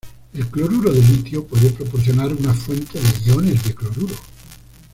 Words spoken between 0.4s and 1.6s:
cloruro de litio